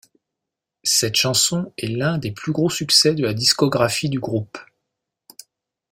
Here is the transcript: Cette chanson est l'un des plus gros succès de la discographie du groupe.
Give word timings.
Cette 0.83 1.13
chanson 1.15 1.71
est 1.77 1.85
l'un 1.85 2.17
des 2.17 2.31
plus 2.31 2.51
gros 2.51 2.71
succès 2.71 3.13
de 3.13 3.21
la 3.21 3.35
discographie 3.35 4.09
du 4.09 4.19
groupe. 4.19 4.57